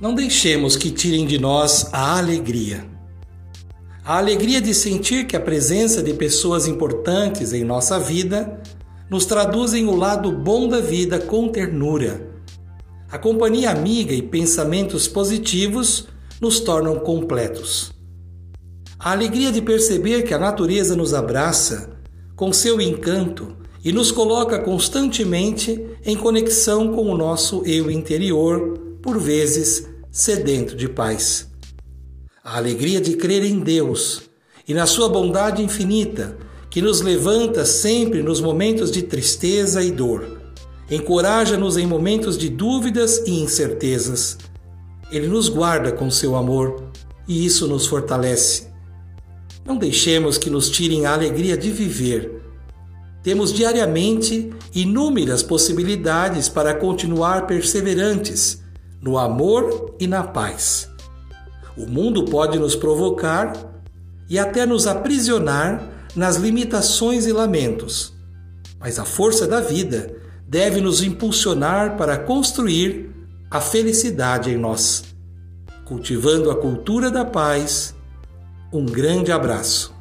Não 0.00 0.14
deixemos 0.14 0.76
que 0.76 0.92
tirem 0.92 1.26
de 1.26 1.40
nós 1.40 1.88
a 1.92 2.18
alegria. 2.18 2.86
A 4.04 4.16
alegria 4.18 4.60
de 4.60 4.72
sentir 4.72 5.26
que 5.26 5.36
a 5.36 5.40
presença 5.40 6.00
de 6.00 6.14
pessoas 6.14 6.68
importantes 6.68 7.52
em 7.52 7.64
nossa 7.64 7.98
vida 7.98 8.62
nos 9.10 9.26
traduzem 9.26 9.86
o 9.86 9.96
lado 9.96 10.30
bom 10.30 10.68
da 10.68 10.78
vida 10.80 11.18
com 11.18 11.48
ternura. 11.48 12.30
A 13.10 13.18
companhia 13.18 13.70
amiga 13.70 14.14
e 14.14 14.22
pensamentos 14.22 15.08
positivos 15.08 16.06
nos 16.40 16.60
tornam 16.60 17.00
completos. 17.00 17.90
A 19.00 19.10
alegria 19.10 19.50
de 19.50 19.60
perceber 19.60 20.22
que 20.22 20.32
a 20.32 20.38
natureza 20.38 20.94
nos 20.94 21.12
abraça 21.12 21.98
com 22.36 22.52
seu 22.52 22.80
encanto 22.80 23.56
e 23.84 23.90
nos 23.90 24.12
coloca 24.12 24.60
constantemente 24.60 25.84
em 26.04 26.16
conexão 26.16 26.92
com 26.94 27.10
o 27.10 27.18
nosso 27.18 27.64
eu 27.64 27.90
interior, 27.90 28.87
por 29.02 29.18
vezes 29.18 29.88
sedento 30.10 30.74
de 30.76 30.88
paz. 30.88 31.48
A 32.42 32.56
alegria 32.56 33.00
de 33.00 33.16
crer 33.16 33.44
em 33.44 33.60
Deus 33.60 34.22
e 34.66 34.74
na 34.74 34.86
Sua 34.86 35.08
bondade 35.08 35.62
infinita, 35.62 36.36
que 36.70 36.82
nos 36.82 37.00
levanta 37.00 37.64
sempre 37.64 38.22
nos 38.22 38.40
momentos 38.40 38.90
de 38.90 39.02
tristeza 39.02 39.82
e 39.82 39.90
dor. 39.90 40.40
Encoraja-nos 40.90 41.76
em 41.76 41.86
momentos 41.86 42.36
de 42.36 42.48
dúvidas 42.48 43.18
e 43.26 43.40
incertezas. 43.40 44.38
Ele 45.10 45.26
nos 45.26 45.48
guarda 45.48 45.92
com 45.92 46.10
seu 46.10 46.36
amor 46.36 46.90
e 47.26 47.44
isso 47.44 47.66
nos 47.66 47.86
fortalece. 47.86 48.68
Não 49.64 49.76
deixemos 49.76 50.38
que 50.38 50.50
nos 50.50 50.70
tirem 50.70 51.06
a 51.06 51.12
alegria 51.12 51.56
de 51.56 51.70
viver 51.70 52.38
temos 53.28 53.52
diariamente 53.52 54.50
inúmeras 54.74 55.42
possibilidades 55.42 56.48
para 56.48 56.72
continuar 56.72 57.46
perseverantes 57.46 58.62
no 59.00 59.18
amor 59.18 59.94
e 59.98 60.06
na 60.06 60.22
paz. 60.22 60.88
O 61.76 61.86
mundo 61.86 62.24
pode 62.24 62.58
nos 62.58 62.74
provocar 62.74 63.52
e 64.28 64.38
até 64.38 64.66
nos 64.66 64.86
aprisionar 64.86 65.82
nas 66.14 66.36
limitações 66.36 67.26
e 67.26 67.32
lamentos, 67.32 68.12
mas 68.80 68.98
a 68.98 69.04
força 69.04 69.46
da 69.46 69.60
vida 69.60 70.14
deve 70.46 70.80
nos 70.80 71.02
impulsionar 71.02 71.96
para 71.96 72.18
construir 72.18 73.10
a 73.50 73.60
felicidade 73.60 74.50
em 74.50 74.56
nós. 74.56 75.04
Cultivando 75.84 76.50
a 76.50 76.56
cultura 76.56 77.10
da 77.10 77.24
paz, 77.24 77.94
um 78.72 78.84
grande 78.84 79.32
abraço. 79.32 79.97